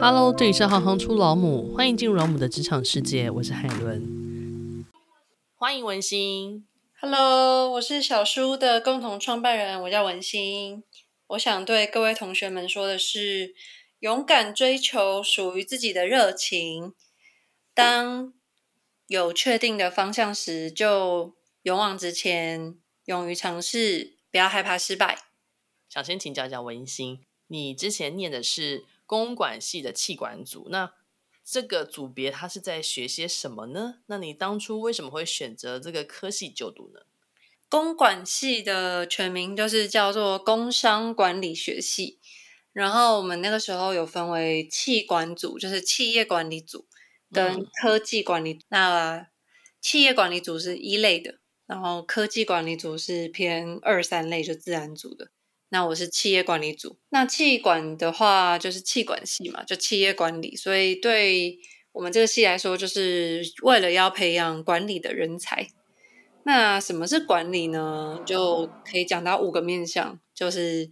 [0.00, 4.84] Hello，这里是行行出老母，欢迎进入老母的职场世界，我是海伦。
[5.54, 6.66] 欢迎文心。
[7.00, 10.82] Hello，我是小书的共同创办人，我叫文心。
[11.28, 13.54] 我想对各位同学们说的是，
[14.00, 16.92] 勇敢追求属于自己的热情。
[17.72, 18.34] 当
[19.06, 22.76] 有确定的方向时，就勇往直前，
[23.06, 25.18] 勇于尝试，不要害怕失败。
[25.88, 28.84] 想先请教一下文心，你之前念的是
[29.14, 30.92] 公管系的气管组，那
[31.44, 34.00] 这个组别它是在学些什么呢？
[34.06, 37.02] 那你当初为什么会选择这个科系就读呢？
[37.68, 42.18] 公管系的全名就是叫做工商管理学系，
[42.72, 46.88] 然后我们那个时候有分为气管组，就是企业管理组。
[47.32, 49.26] 跟科技管理，那
[49.80, 55.32] 企业管理组是一类的，然后科技管理组是偏二三类，就自然组的。
[55.70, 60.54] 那我是企业管理组，那企管的话就是企管系嘛，就企业管理。
[60.54, 61.58] 所以对
[61.92, 65.66] 我们这个系来说，就是为了要培养管理的人才。
[66.44, 68.20] 那什么是管理呢？
[68.24, 70.90] 就可以讲到五个面向，就是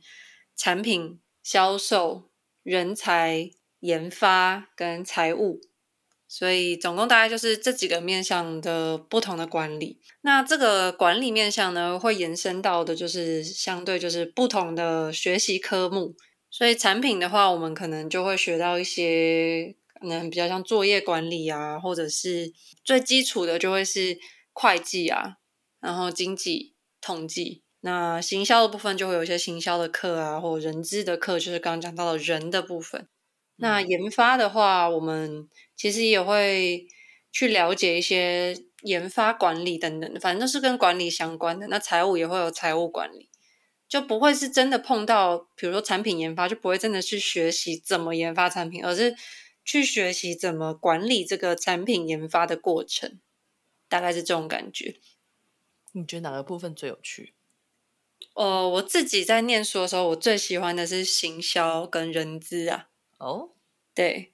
[0.56, 2.30] 产品、销售、
[2.62, 3.50] 人才、
[3.80, 5.60] 研发跟财务。
[6.34, 10.00] 所以总共大概就是这几个面向的不同的管理。
[10.22, 16.16] 那这个管理面向呢，会延伸到的就是相对就是不同的学习科目。
[16.50, 22.50] 所以产品的话，我们可能就会学到一些可能比较像作业管理啊，或者是
[22.82, 24.16] 最基础的就会是
[24.54, 25.36] 会计啊，
[25.82, 27.62] 然后经济统计。
[27.82, 33.06] 那行销的部分就会有一些行销的课啊，或人资的课，就是刚刚讲到的人的部分。
[33.56, 35.46] 那研发的话，我们
[35.82, 36.86] 其实也会
[37.32, 41.66] 去了解一些研发管理等等，反正都是跟管理相关的。
[41.66, 43.28] 那财务也会有财务管理，
[43.88, 49.16] 就不会是真的碰到，比如说产品研发，就不会真的去学习怎么研发产品，而是
[49.64, 53.18] 去学习怎么管理这个产品研发的过程，
[53.88, 54.94] 大概是这种感觉。
[55.90, 57.34] 你觉得哪个部分最有趣？
[58.34, 62.90] 呃，我自己在念书的时候，我最喜欢的是行销跟人资啊。
[63.18, 63.50] 哦，oh?
[63.92, 64.31] 对，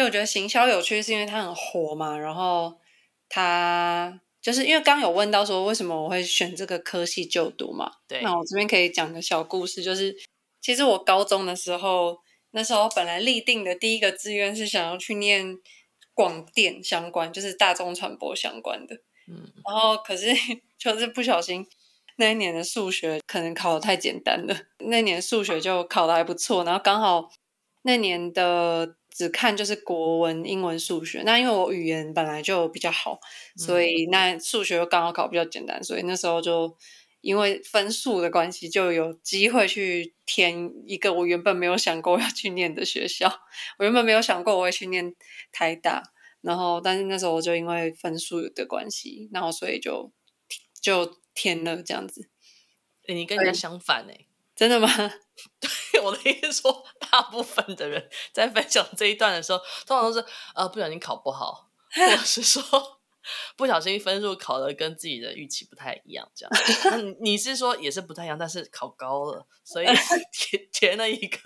[0.00, 2.16] 所以我觉得行销有趣，是因为它很火嘛。
[2.16, 2.74] 然后
[3.28, 7.92] 它就是因为刚有问到说为什么我会选这个科系就读嘛。
[8.08, 10.16] 对，那我这边可以讲个小故事，就是
[10.62, 12.16] 其实我高中的时候，
[12.52, 15.58] 那时候本来立定的第一个志愿是想要去念
[16.14, 18.94] 广电相关，就是大众传播相关的。
[19.28, 20.28] 嗯，然后可是
[20.80, 21.66] 就是不小心
[22.16, 27.30] 那一年的数学可能考的太简单了，那年数学就考的还不错，然后刚好。
[27.82, 31.22] 那年的只看就是国文、英文、数学。
[31.26, 33.20] 那因为我语言本来就比较好，
[33.54, 36.74] 所以那数学又刚好考比较简单，所以那时候就
[37.20, 43.30] 因为分数的关系，就有机会去填一个我原本没有想过要去念的学校。
[43.78, 45.14] 我原本没有想过我会去念
[45.52, 46.02] 台大，
[46.40, 50.10] 然后但是那时候我就因为分数的关系，然后所以就
[50.80, 52.30] 就填了这样子。
[53.08, 54.26] 欸，你跟人家相反欸。
[54.60, 54.86] 真的吗？
[55.58, 60.22] 对，我的意思说，大部分的人在分享这一段的时候，通常都是
[60.54, 62.62] 呃不小心考不好，或者是说
[63.56, 66.52] 不小心分数考的跟自己的预期不太一样，这样。
[66.90, 69.86] 那你是说也是不太一样，但是考高了，所以
[70.30, 71.38] 填填了一个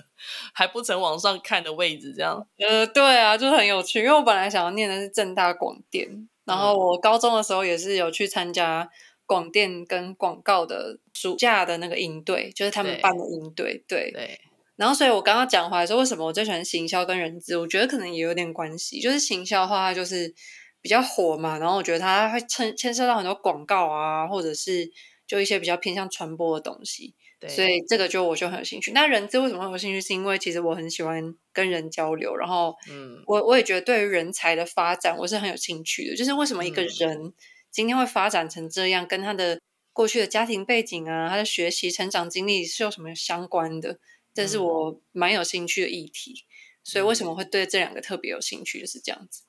[0.53, 2.45] 还不曾往上看的位置，这样。
[2.59, 8.91] 呃，对啊，就是很有趣，因为我本来想要念的是正大广电，然后我高中的时候也是有去参加。
[9.27, 14.11] 广电跟广告的暑假的那个营队，就是他们办的营队，对。
[14.11, 14.41] 对，对。
[14.77, 17.57] 然后，所以我刚刚讲回来说，为什么我最喜欢行销跟人资？
[17.57, 19.01] 我觉得可能也有点关系。
[19.01, 20.35] 就是行销的话，它就是
[20.83, 24.91] 比较火嘛，然后我觉得它会牵牵涉到很多广告啊，或者是
[25.29, 27.15] 就一些比较偏向传播的东西。
[27.39, 27.49] 对。
[27.49, 28.91] 所以这个就我就很有兴趣。
[28.91, 30.01] 那人资为什么会有兴趣？
[30.01, 36.17] 是因为其实我很喜欢跟人交流，然后嗯，我我也觉得对于人才的发展，我是很有兴趣的。
[36.17, 37.33] 就是为什么一个人。
[37.75, 39.61] 嗯今天会发展成这样，跟他的
[39.93, 43.99] 过去的家庭背景啊，他的学习成长经历是有什么相关的？
[44.33, 46.33] 这是我蛮有兴趣的议题。
[46.33, 46.47] 嗯、
[46.85, 49.43] 所以为什么会对这两个特别有兴趣，就是这样子。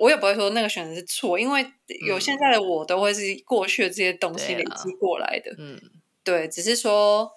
[0.00, 1.64] 我也不会说那个选择是错，因为
[2.06, 5.54] 有现在的我都会是过去的这些东西累积过来的。
[5.56, 5.80] 嗯，
[6.24, 7.30] 对，只是说，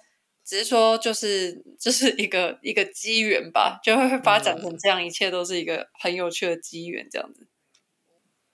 [0.43, 7.47] 只是说，就是就是一个一个机缘吧，就会发展成这样，一切都是一个很有趣的机缘，这样子。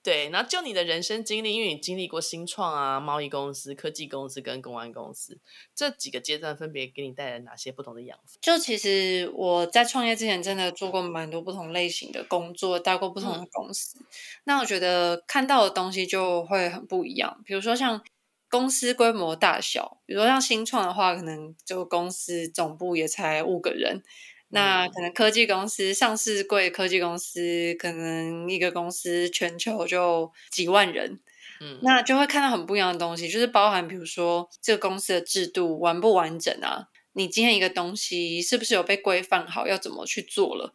[0.02, 5.38] 对，然后就你的人生经历，因为你经历过新创啊、贸易公司、科技公司跟公安公司
[5.74, 8.38] 这几个阶段，分别给你带来哪些不同的养分？
[8.40, 13.98] 就其实我在创业之前，真的做过蛮多不同类型的工作，待过不同的公司。
[14.00, 14.06] 嗯、
[14.44, 17.42] 那我觉得看到的东西就会很不一样。
[17.44, 18.02] 比如说像
[18.48, 24.02] 公司规模大小，比如说像新创的话，可能就公司总部也才五个人。
[24.50, 31.20] 那可能科技公司、上市贵科技公司，可能一个公司全球就几万人，
[31.60, 40.74] 嗯，那就会看到很不一样的东西，就是包含比如说这个公司的制度完不完整啊，你今天一个东西是不是有被规范好，要怎么去做了。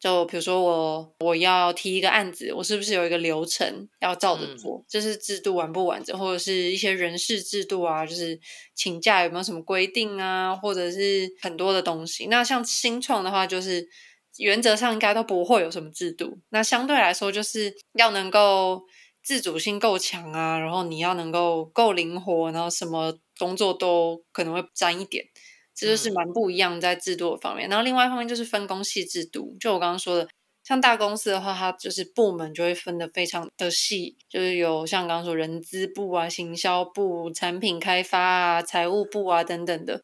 [0.00, 4.82] 就比如说我我要提一个案子，我是不是有一个流程要照着做？
[4.88, 8.40] 这、嗯、是制度完不完整，或者是一些人事制度啊，就是
[8.74, 12.28] 请假有没有什么规定啊，或者是很多的东西。
[12.28, 13.86] 那像新创的话，就是
[14.38, 16.38] 原则上应该都不会有什么制度。
[16.48, 18.80] 那相对来说，就是要能够
[19.22, 25.26] 自主性够强啊，然后你要能够够灵活，然后什么工作都可能会沾一点。
[25.74, 29.56] 这就是蛮不一样在制度的方面，然后另外一方面就是分工细制度。
[29.58, 30.28] 就我刚刚说的，
[30.62, 40.02] 像大公司的话，它就是部门就会分得非常的细，就是有像刚刚说人资部啊、行销部、产品开发啊、财务部啊等等的。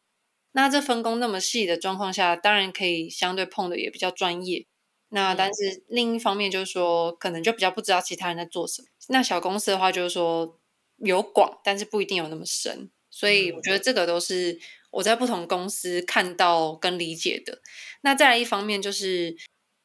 [0.53, 4.65] 那这分工那么细的状况下，当然可以相对碰的也比较专业。
[5.09, 8.87] 那但是另一方面就是说，可能就比较不知道其他人在做什么。
[9.09, 10.57] 那小公司的话，就是说
[10.97, 12.89] 有广，但是不一定有那么深。
[13.11, 14.57] 所以我觉得这个都是。
[14.97, 17.61] 我在不同公司看到跟理解的，
[18.01, 19.35] 那再来一方面就是，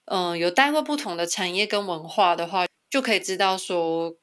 [0.07, 4.17] 嗯、有待过不同的产业跟文化的话，就可以知道说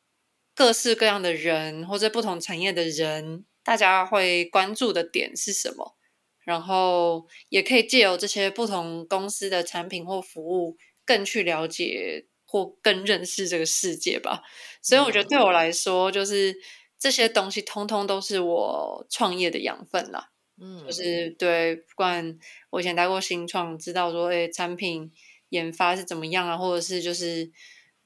[0.55, 5.95] 各式各样的人或者不同产业的人，大家会关注的点是什么，
[6.43, 10.75] 然后也可以借由这些不同公司的产品或服务，
[11.05, 14.41] 更去了解或更认识这个世界吧。
[14.81, 16.55] 所以我觉得对我来说，就是
[16.97, 20.31] 这些东西通通都是我创业的养分啦。
[20.61, 22.37] 嗯，就是对，不管
[22.69, 25.09] 我以前待过新创，知道说，哎，产品
[25.49, 27.49] 研发是怎么样啊，或者是就是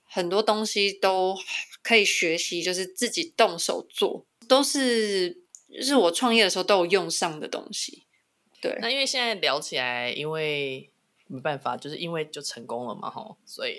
[0.03, 1.35] 很多东西都
[1.81, 8.03] 可以学习，就是自己动手做，都是就是我创业的时候都有用上的东西。
[8.61, 10.91] 对，那因为现在聊起来，因为
[11.25, 13.77] 没办法，就是因为就成功了嘛，吼，所以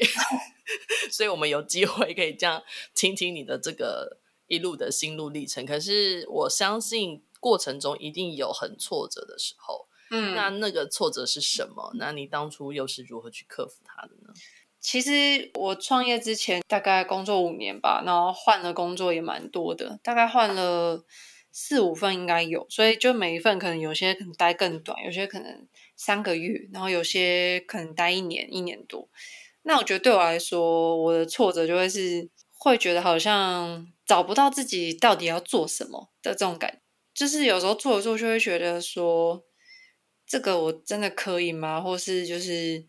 [1.13, 2.61] 所以我们有机会可以这样
[2.93, 4.19] 听听你的这个
[4.49, 5.65] 一路的心路历程。
[5.65, 7.23] 可是我相信。
[7.45, 11.93] 过程中一定有很挫折的时候，嗯，那那个挫折是什么？
[11.99, 14.33] 那你当初又是如何去克服它的呢？
[14.81, 21.05] 其实我创业之前大概工作五年吧，然后换了工作也蛮多的，大概换了
[21.53, 29.07] 四五份应该有，所以就每一份可能有些可能待更短，有些可能三个月，然后有些可能待一年一年多。
[29.65, 36.84] 那我觉得对我来说，我的挫折就会是会觉得好像找不到自己到底要做什么的这种感觉。
[37.15, 39.45] 就是有时候做着做就会觉得说，
[40.27, 41.81] 这个我真的可以吗？
[41.81, 42.85] 或是就是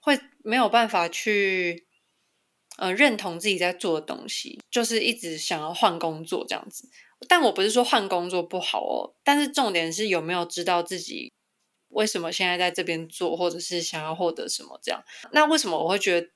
[0.00, 1.86] 会没有办法去
[2.78, 6.88] 呃认同自己在做的东西，就是一直想要换工作这样子。
[7.28, 11.32] 但我不是说换工作不好哦，但是重点是有没有知道自己
[11.90, 15.00] 为什么现在在这边做，或者是想要获得什么这样。
[15.30, 16.28] 那为什么我会觉得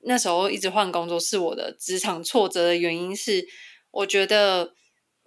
[0.00, 3.48] 那时候一直换工作是我的职场挫折的原因是，
[3.90, 4.74] 我觉得。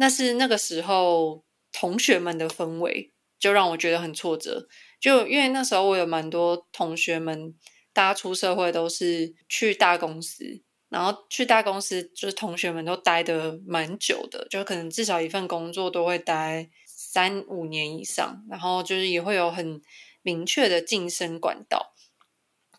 [0.01, 4.68] 那是那个时候同学们的氛围，就让我觉得很挫折。
[5.00, 7.53] 就因为那时候我有蛮多同学们，
[7.94, 19.80] 大家出社会都是去大公司，然后去大公司就是同学们都待得蛮久的，就可能至少一份工作都会待三五年以上，然后就是也会有很
[20.24, 21.94] 明确的晋升管道。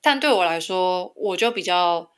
[0.01, 2.11] 但对我来说，我就比较。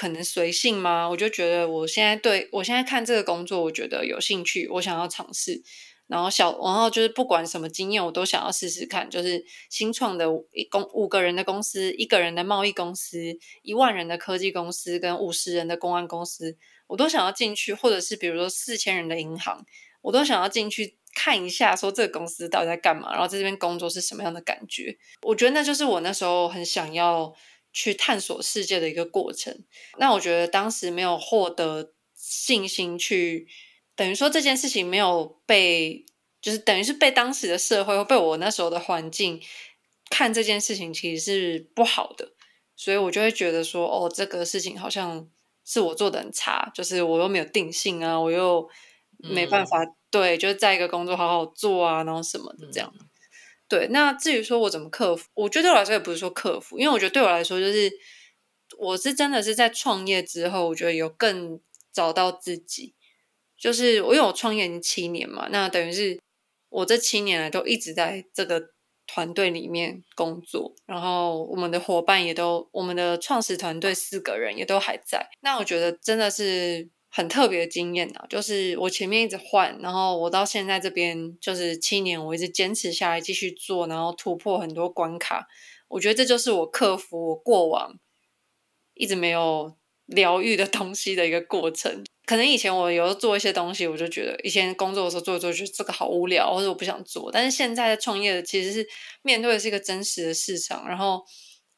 [0.00, 1.06] 可能随性吗？
[1.06, 5.62] 我就觉得我现在对我现在看这个工作，我觉得有兴趣，我想要尝试。
[6.06, 9.10] 然后小，然后就是不管什么经验，我都想要试试看。
[9.10, 13.18] 就是新创的一公五个人的公司，一个人的贸易公司，
[13.62, 17.74] 一万人的科技公司，跟五十人的公安公司，我都想要进去。
[17.74, 19.66] 或者是比如说四千人的银行，
[20.00, 24.96] 我都想要进去看一下，说这个公司到底在干嘛，然后在这边工作是什么样的感觉。
[25.24, 27.34] 我觉得那就是我那时候很想要。
[27.72, 29.64] 去探索世界的一个过程。
[29.98, 33.46] 那我觉得当时没有获得信心去，
[33.94, 36.04] 等于说这件事情没有被，
[36.40, 39.40] 就是等于是被当时的社会或被我那时候的环境
[40.10, 42.32] 看这件事情其实是不好的，
[42.76, 45.28] 所以我就会觉得说，哦，这个事情好像
[45.64, 48.68] 是我做的很差，就是我又没有定性啊，我又
[49.18, 52.92] 没办法、嗯、对，就是在一个工作好好做啊，然后什么的这样。
[52.98, 53.06] 嗯
[53.70, 57.88] 对，那至于说我怎么克服，我觉得对我来说也不是说克服，因为我觉得对我来说就是，
[58.76, 61.60] 我是真的是在创业之后，我觉得有更
[61.92, 62.96] 找到自己，
[63.56, 66.18] 就是我因为我创业已经七年嘛，那等于是
[66.68, 68.70] 我这七年来都一直在这个
[69.06, 76.90] 团队里面工作，然后我们的伙伴也都，我们的创始团队四个人也都还在，那我觉得真的是。
[77.12, 85.48] 很特别的经验啊，就是我前面一直换，然后我到现在这边就是七年，我一直坚持下来继续做，然后突破很多关卡。
[85.88, 87.98] 我觉得这就是我克服我过往
[88.94, 89.76] 一直没有
[90.06, 92.04] 疗愈的东西的一个过程。
[92.26, 97.28] 可能以前我有做一些东西，我就觉得以前工作的时候做做，觉得这个好无聊，或者我不想做。
[97.32, 98.88] 但是现在的创业其实是
[99.22, 101.24] 面对的是一个真实的市场，然后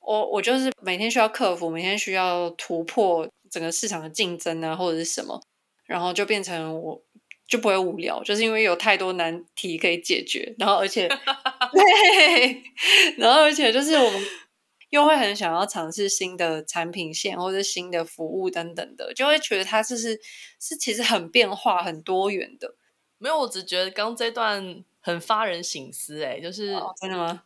[0.02, 5.40] 我我就是每天需要克服，每天需要突破整个市场的竞争啊，或者是什么，
[5.86, 7.02] 然后就变成我
[7.46, 11.08] 就不会无聊，就是因为有太多难题可以解决，然后而且
[11.72, 12.62] 对，
[13.16, 14.22] 然后而且就是我们。
[14.92, 20.20] 又会很想要尝试新的产品线或者新的服务等等的，就会觉得它是是
[20.60, 22.74] 是其实很变化、很多元的。
[23.16, 27.42] 没有，我只觉得刚这段很发人省思，哎，就是、哦、真的吗？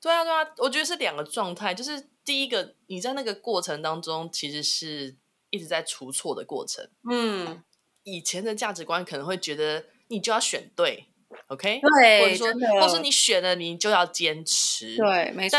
[0.00, 5.16] 对啊，对啊，我觉得是两个状态，就是第一个，你在那个过程当中其实是
[5.50, 6.88] 一直在出错的过程。
[7.10, 7.62] 嗯，
[8.04, 11.06] 以前的价值观可能会觉得你就要选对
[11.48, 11.80] ，OK？
[11.80, 15.58] 对，或者说，或是你选了你就要坚持，对，没错。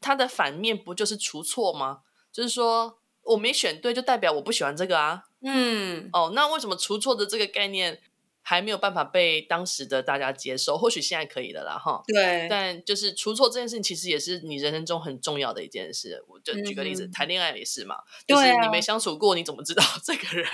[0.00, 2.02] 它的反面不就是出错吗？
[2.30, 5.24] 就是说我没选对，就代表我不喜欢这个啊。
[5.40, 8.00] 嗯，哦，那为什么出错的这个概念
[8.48, 10.78] 还没有办法被当时的大家接受？
[10.78, 12.02] 或许现在可以了啦，哈。
[12.06, 12.46] 对。
[12.48, 16.24] 但就是出错这件事情，其实也是你人生中很重要的一件事。
[16.26, 17.96] 我就举个例子，嗯、谈恋爱也是嘛。
[18.26, 20.46] 就是你没相处过，你怎么知道这个人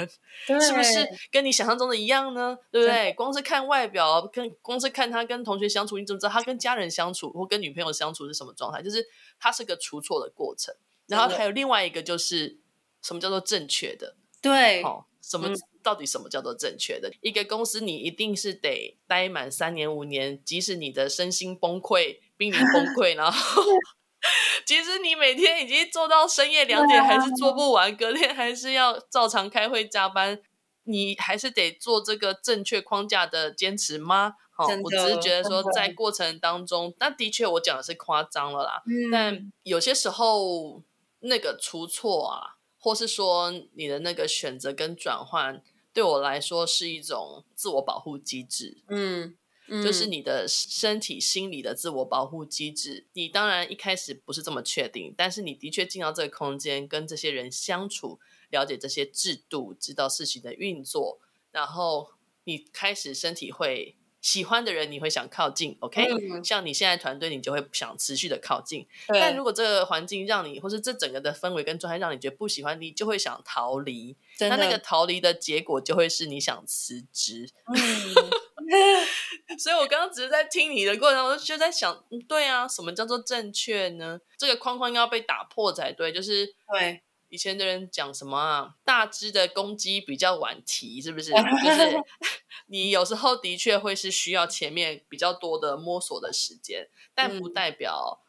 [0.60, 2.58] 是不是跟你想象中的一样呢？
[2.72, 3.12] 对不对？
[3.12, 8.82] 光是看外表，跟光是看他跟同学相处，你怎么知道他跟家人相处或跟女朋友相处是什么状态？
[8.82, 9.06] 就是。
[9.38, 10.74] 它是个出错的过程，
[11.06, 12.60] 然后还有另外一个就是
[13.02, 14.16] 什么叫做正确的？
[14.40, 17.12] 对，哦，什么、嗯、到底什么叫做正确的？
[17.20, 23.62] 一个公司你一定是得待满三年五年，即使你的身心崩溃、濒临崩 溃，然后
[24.64, 30.40] 其实 你每天已经做到深夜两点还是做不完，隔天还是要照常开会加班，
[30.84, 34.36] 你还是得做这个正确框架的坚持吗？
[34.56, 38.82] 好，我只是觉得说，在过程当中，那的确我讲的是夸张了啦。
[38.86, 39.10] 嗯。
[39.10, 40.80] 但有些时候，
[41.20, 45.60] 那个出错啊，或是说你的那个选择跟转换，
[45.94, 48.76] 对我来说是一种自我保护机制。
[48.88, 49.34] 嗯，
[49.82, 53.06] 就是你的身体、心理的自我保护机制。
[53.14, 58.18] 你当然一开始不是这么确定，但是你的确进到这个空间，跟这些人相处，
[58.50, 61.18] 了解这些制度，知道事情的运作，
[61.50, 62.10] 然后
[62.44, 63.96] 你开始身体会。
[64.24, 68.86] 喜欢的人你会想靠近，OK？、嗯、像你现在团队，你就会想持续的靠近。
[69.06, 74.16] 但如果这个环境让你，或是这整个的氛围跟状态让你觉得不喜欢，你就会想逃离。
[74.40, 77.50] 那那个逃离的结果就会是你想辞职。
[77.66, 77.76] 嗯、
[79.60, 84.18] 所以我刚刚只是在听你的过程，我就在想，对啊，什么叫做正确呢？
[84.38, 86.10] 这个框框要被打破才对。
[86.10, 87.02] 就是对。
[87.34, 88.76] 以前的人讲什么啊？
[88.84, 91.32] 大只的公鸡比较晚啼，是不是？
[91.34, 92.00] 就是
[92.68, 98.20] 你有时候的确会是需要前面比较多的摸索的时间，但不代表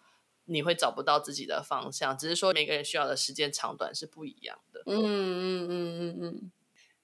[0.45, 4.81] 你会找不到自己的方向，只是说每个人需要的时间长短是不一样的。
[4.87, 5.69] 嗯嗯嗯
[5.99, 6.51] 嗯嗯，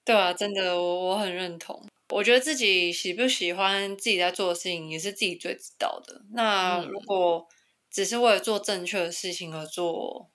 [0.04, 1.86] 对啊，真的，我我很认同。
[2.08, 6.22] 我觉得自己喜不喜欢自己在做的事情，也是自己最知道的。
[6.32, 7.46] 那如果
[7.88, 10.31] 只是为了做正确的事情而做，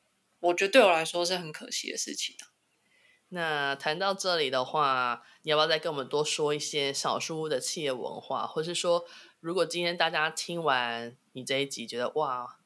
[0.48, 2.36] 我觉得对我来说是很可惜的事情。
[3.30, 9.06] 那谈到这里的话，你要不要再跟我们多说一些小书屋的企业文化，或是说，
[9.42, 12.60] 如果今天大家听完你这一集，觉得哇，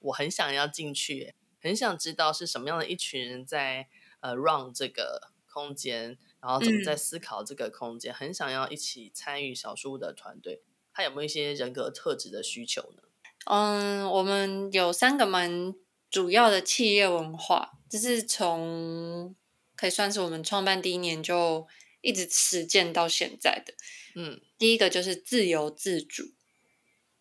[0.00, 3.88] 我很想要进去，很想知道是什么样的一群人在
[4.20, 10.62] 呃 run 这个空间，然后怎么在思考这个空间，嗯、很想要一起参与小书屋的团队，
[10.94, 13.02] 他有没有一些人格特质的需求呢？
[13.44, 15.74] 嗯，我们有三个蛮。
[16.10, 19.34] 主要的企业文化，这是从
[19.76, 21.66] 可以算是我们创办第一年就
[22.00, 23.74] 一直实践到现在的。
[24.14, 26.32] 嗯，第一个就是自由自主。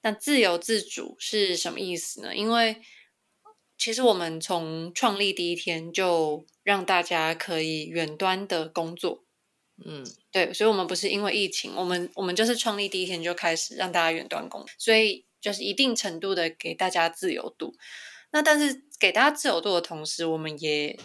[0.01, 2.35] 那自由自主是什么意思呢？
[2.35, 2.81] 因为
[3.77, 9.25] 其实我们从创立第一天就让大家可以远端的工作。
[9.85, 17.75] 嗯，对，所以我们不是因为疫情，我们我们就是创立第一天就开始让大家远端工作，所以就是一定程度的给大家自由度。
[18.31, 20.99] 那但是给大家自由度的同时，我们也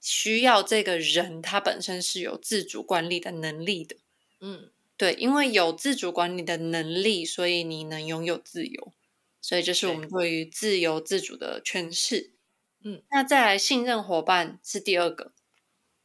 [0.00, 3.96] 需要这个人他本身是有自主管理的能力的。
[4.40, 8.92] 嗯，对，因为有自主管理的能力，所以你能拥有自由。
[9.40, 12.32] 所以这是我们对于自由自主的诠释。
[12.84, 15.32] 嗯，那再来信任伙伴是第二个。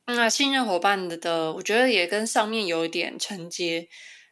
[0.05, 3.87] 那信任伙伴的的，我觉得也跟上面有一点承接，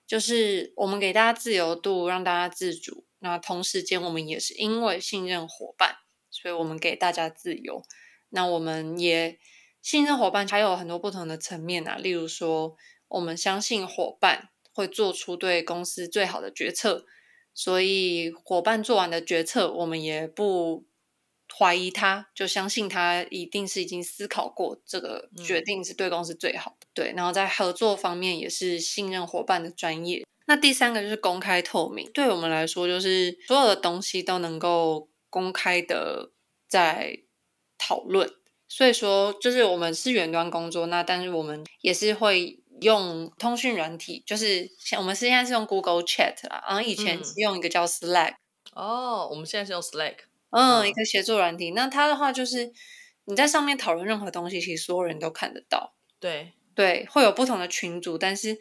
[0.05, 3.05] 就是我们给大家自由度，让大家自主。
[3.19, 5.97] 那同时间，我们也是因为信任伙伴。
[6.41, 7.83] 所以我们给大家自由，
[8.29, 9.37] 那我们也
[9.81, 11.97] 信任伙伴，还有很多不同的层面啊。
[11.97, 12.75] 例如说，
[13.09, 17.05] 我们相信伙伴会做出对公司最好的决策，
[17.53, 20.85] 所以伙伴做完的决策，我们也不
[21.53, 26.87] 怀疑他，就相信他一定是已经思考过这个决定是对公司最好的。
[26.87, 30.25] 嗯、对，然后在合作方面也是信任伙伴的专业。
[30.47, 36.31] 那第三个就是公开透明，对我们来说就是所有的东西都能够公开的
[36.67, 37.21] 在
[37.79, 38.31] 讨论。
[38.67, 48.35] 所以说，就是我们是远端工作，那但是我们也是会用通讯软体，就是像我们现在是用 Google Chat 啦，然后以前是用一个叫 Slack。
[48.73, 50.19] 嗯、哦，我们现在是用 Slack。
[50.51, 51.71] 嗯，嗯，一个协作软体。
[51.71, 52.71] 那它的话就是
[53.25, 55.95] 你在上面讨论任何东西，其实所有人都看得到。
[56.21, 58.57] 对对，会有不同的群组，但是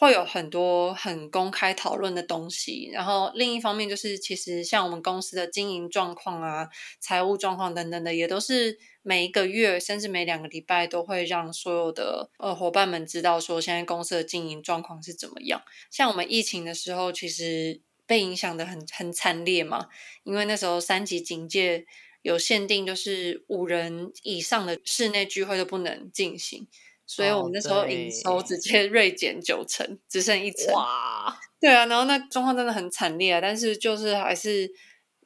[0.00, 2.88] 会有很多很公开讨论的东西。
[2.90, 8.78] 然后另一方面就是，其实像我们公司的经营状况啊、财务状况等等的，也都是。
[9.02, 15.62] 每一个月，甚至每两个礼拜，都会让所有的呃伙伴们知道说，现在公司的经营状况是怎么样。
[15.90, 19.86] 像我们疫情的时候，其实被影响得很很惨烈嘛，
[20.24, 21.86] 因为那时候三级警戒
[22.20, 26.68] 有限定，就是五人以上的室内聚会都不能进行，
[27.10, 30.72] 所以我们那时候营收直接 锐减九成，只剩一成。
[30.74, 31.36] 哇！
[31.60, 34.70] 对啊，然后那状况真的很惨烈啊，但是就是还是。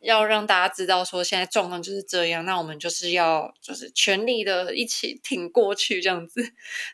[0.00, 6.45] 要让大家知道说现在状况就是这样，那我们就是要就是全力的一起挺过去这样子。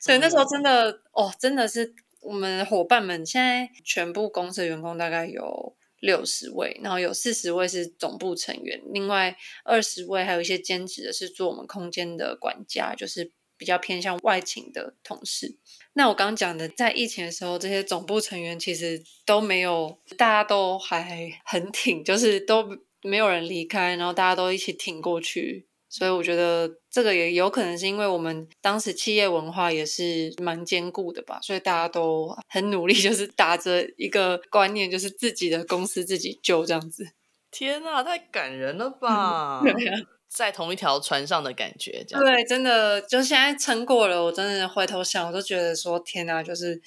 [0.00, 15.56] 所以那时候真的、嗯、哦，真的是我们伙伴们现在全部公司的员工大概有六十位，然后有四十位是总部成员，另外二十位还有一些兼职的是做我们空间的管家，就是比较偏向外勤的同事。
[15.92, 22.76] 那我刚刚讲的，在疫情的时候，这些总部成员其实都没有，大家都还很挺，就是都。
[23.02, 37.08] 没有人离开，然后大家都一起挺过去，所以我觉得这个也有可能是因为我们当时企业文化也是蛮坚固的吧，所以大家都很努力，就是打着一个观念，就是自己的公司自己救这样子。
[37.50, 39.62] 天哪，太感人了吧！
[40.30, 42.24] 在同一条船上的感觉，这样。
[42.24, 46.80] 对，真的就现在撑过了，我真的回头想，我都觉得说天哪，就是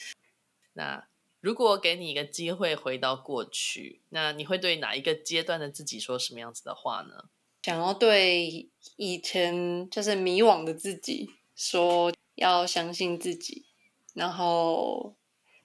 [0.73, 1.05] 那。
[1.41, 7.25] 如果给你一个机会回到过去，那你会对哪一个阶段的自己说什么样子的话呢？
[7.63, 13.65] 想要对以前就是迷惘的自己说，要相信自己，
[14.13, 15.15] 然后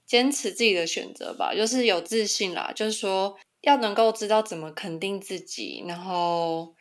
[0.04, 6.74] 坚持自己的选择吧，就是有自信啦，就是说要能够知道怎么肯定自己，然后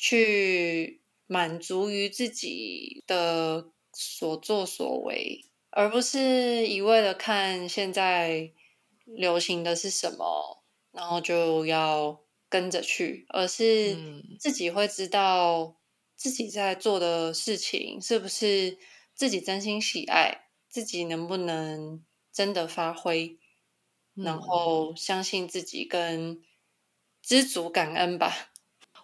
[0.00, 5.44] 去满足于自己的所作所为。
[5.68, 8.50] 而不是一味的看现在
[9.04, 13.94] 流行的是什么，然后就要跟着去，而是
[14.40, 15.76] 自己会知道
[16.16, 18.78] 自己在做的事情是不是
[19.14, 23.38] 自己真心喜爱，自己能不能真的发挥，
[24.14, 26.42] 然后相信自己跟
[27.22, 28.49] 知足感恩吧。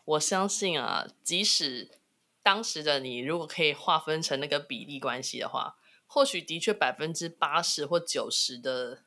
[0.06, 2.00] 我相信啊，即使
[2.42, 5.76] 当时的你如果可以划分成那个比例关系的话。
[6.08, 9.02] 或许的确百分之八十或九十的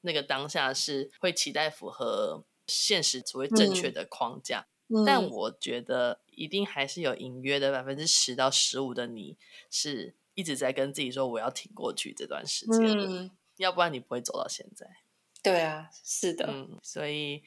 [0.00, 4.66] 那个当下是会期待符合现实所谓正确的框架，
[5.04, 9.36] 但我觉得一定还是有隐约的百分之十到十五的你
[9.70, 14.86] 是一直在跟自己说我要挺过去这段时间，嗯、要不然你不会走到现在。
[15.42, 17.42] 对啊，是的，嗯，所以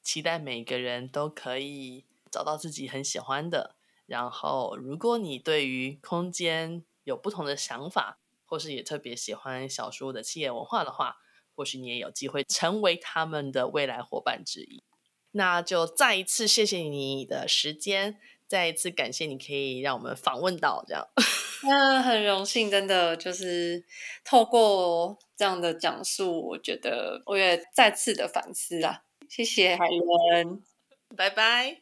[0.00, 6.82] 期待每个人都可以找到自己很喜欢的，然后如果你对于空间。
[7.04, 11.16] 有不同的想法，或是也特别喜欢小说的企业文化的话，
[11.52, 14.84] 或许你也有机会成为他们的未来伙伴之一。
[15.32, 21.08] 那就再一次谢谢你的时间，再一次感谢你可以让我们访问到这样。
[21.66, 23.84] 那，很荣幸，真的就是
[24.24, 29.02] 透过这样的讲述，我觉得我也再次的反思啦。
[29.28, 30.62] 谢谢海伦，
[31.16, 31.81] 拜拜。